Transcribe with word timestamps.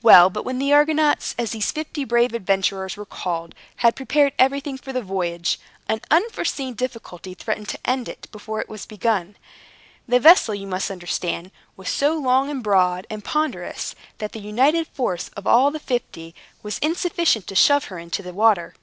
Well! 0.00 0.30
But 0.30 0.44
when 0.44 0.60
the 0.60 0.72
Argonauts, 0.72 1.34
as 1.36 1.50
these 1.50 1.72
fifty 1.72 2.04
brave 2.04 2.34
adventurers 2.34 2.96
were 2.96 3.04
called, 3.04 3.52
had 3.78 3.96
prepared 3.96 4.32
everything 4.38 4.78
for 4.78 4.92
the 4.92 5.02
voyage, 5.02 5.58
an 5.88 6.02
unforeseen 6.08 6.74
difficulty 6.74 7.34
threatened 7.34 7.68
to 7.70 7.78
end 7.84 8.08
it 8.08 8.28
before 8.30 8.60
it 8.60 8.68
was 8.68 8.86
begun. 8.86 9.36
The 10.06 10.20
vessel, 10.20 10.54
you 10.54 10.68
must 10.68 10.88
understand, 10.88 11.50
was 11.76 11.88
so 11.88 12.14
long, 12.16 12.48
and 12.48 12.62
broad, 12.62 13.08
and 13.10 13.24
ponderous, 13.24 13.96
that 14.18 14.30
the 14.30 14.38
united 14.40 14.86
force 14.86 15.30
of 15.30 15.48
all 15.48 15.72
the 15.72 15.80
fifty 15.80 16.32
was 16.62 16.78
insufficient 16.78 17.48
to 17.48 17.56
shove 17.56 17.86
her 17.86 17.98
into 17.98 18.22
the 18.22 18.32
water. 18.32 18.76